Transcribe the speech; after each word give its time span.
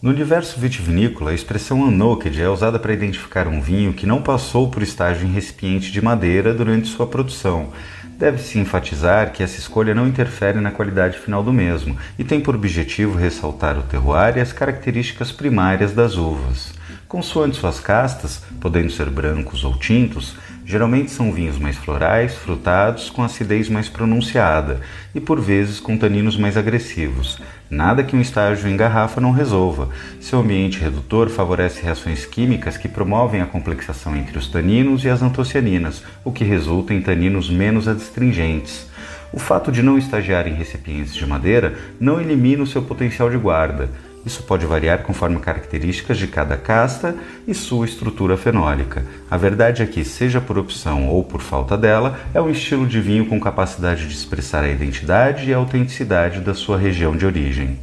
No 0.00 0.10
universo 0.10 0.60
vitivinícola, 0.60 1.32
a 1.32 1.34
expressão 1.34 1.82
unnocked 1.82 2.40
é 2.40 2.48
usada 2.48 2.78
para 2.78 2.92
identificar 2.92 3.48
um 3.48 3.60
vinho 3.60 3.92
que 3.92 4.06
não 4.06 4.22
passou 4.22 4.70
por 4.70 4.80
estágio 4.80 5.26
em 5.26 5.32
recipiente 5.32 5.90
de 5.90 6.00
madeira 6.00 6.54
durante 6.54 6.86
sua 6.86 7.04
produção. 7.04 7.72
Deve-se 8.16 8.60
enfatizar 8.60 9.32
que 9.32 9.42
essa 9.42 9.58
escolha 9.58 9.96
não 9.96 10.06
interfere 10.06 10.60
na 10.60 10.70
qualidade 10.70 11.18
final 11.18 11.42
do 11.42 11.52
mesmo 11.52 11.98
e 12.16 12.22
tem 12.22 12.40
por 12.40 12.54
objetivo 12.54 13.18
ressaltar 13.18 13.76
o 13.76 13.82
terroir 13.82 14.36
e 14.36 14.40
as 14.40 14.52
características 14.52 15.32
primárias 15.32 15.92
das 15.92 16.16
uvas. 16.16 16.74
Consoante 17.08 17.56
suas 17.56 17.80
castas, 17.80 18.42
podendo 18.60 18.92
ser 18.92 19.10
brancos 19.10 19.64
ou 19.64 19.76
tintos, 19.76 20.36
Geralmente 20.68 21.10
são 21.10 21.32
vinhos 21.32 21.58
mais 21.58 21.78
florais, 21.78 22.34
frutados, 22.34 23.08
com 23.08 23.22
acidez 23.22 23.70
mais 23.70 23.88
pronunciada 23.88 24.82
e 25.14 25.20
por 25.20 25.40
vezes 25.40 25.80
com 25.80 25.96
taninos 25.96 26.36
mais 26.36 26.58
agressivos. 26.58 27.40
Nada 27.70 28.04
que 28.04 28.14
um 28.14 28.20
estágio 28.20 28.68
em 28.68 28.76
garrafa 28.76 29.18
não 29.18 29.30
resolva. 29.30 29.88
Seu 30.20 30.40
ambiente 30.40 30.78
redutor 30.78 31.30
favorece 31.30 31.80
reações 31.80 32.26
químicas 32.26 32.76
que 32.76 32.86
promovem 32.86 33.40
a 33.40 33.46
complexação 33.46 34.14
entre 34.14 34.36
os 34.36 34.46
taninos 34.48 35.06
e 35.06 35.08
as 35.08 35.22
antocianinas, 35.22 36.02
o 36.22 36.30
que 36.30 36.44
resulta 36.44 36.92
em 36.92 37.00
taninos 37.00 37.48
menos 37.48 37.88
adstringentes. 37.88 38.90
O 39.32 39.38
fato 39.38 39.72
de 39.72 39.82
não 39.82 39.96
estagiar 39.96 40.46
em 40.46 40.52
recipientes 40.52 41.14
de 41.14 41.24
madeira 41.24 41.78
não 41.98 42.20
elimina 42.20 42.62
o 42.62 42.66
seu 42.66 42.82
potencial 42.82 43.30
de 43.30 43.38
guarda. 43.38 43.88
Isso 44.24 44.42
pode 44.42 44.66
variar 44.66 45.02
conforme 45.02 45.38
características 45.38 46.18
de 46.18 46.26
cada 46.26 46.56
casta 46.56 47.14
e 47.46 47.54
sua 47.54 47.86
estrutura 47.86 48.36
fenólica. 48.36 49.04
A 49.30 49.36
verdade 49.36 49.82
é 49.82 49.86
que, 49.86 50.04
seja 50.04 50.40
por 50.40 50.58
opção 50.58 51.08
ou 51.08 51.24
por 51.24 51.40
falta 51.40 51.76
dela, 51.76 52.18
é 52.34 52.40
um 52.40 52.50
estilo 52.50 52.86
de 52.86 53.00
vinho 53.00 53.26
com 53.26 53.40
capacidade 53.40 54.06
de 54.06 54.14
expressar 54.14 54.64
a 54.64 54.68
identidade 54.68 55.48
e 55.48 55.54
a 55.54 55.56
autenticidade 55.56 56.40
da 56.40 56.54
sua 56.54 56.76
região 56.76 57.16
de 57.16 57.26
origem. 57.26 57.78